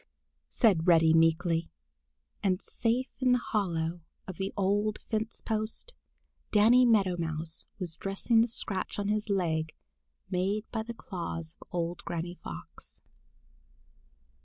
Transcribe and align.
"Yes'm," 0.01 0.07
said 0.49 0.87
Reddy 0.87 1.13
meekly. 1.13 1.69
And 2.41 2.59
safe 2.59 3.11
in 3.19 3.33
the 3.33 3.37
hollow 3.37 4.01
of 4.25 4.37
the 4.37 4.51
old 4.57 4.97
fence 5.11 5.41
post, 5.41 5.93
Danny 6.51 6.87
Meadow 6.87 7.17
Mouse 7.17 7.65
was 7.77 7.97
dressing 7.97 8.41
the 8.41 8.47
scratch 8.47 8.97
on 8.97 9.09
his 9.09 9.29
leg 9.29 9.75
made 10.27 10.65
by 10.71 10.81
the 10.81 10.95
claws 10.95 11.55
of 11.61 11.67
old 11.71 12.03
Granny 12.03 12.33
Fox. 12.33 13.03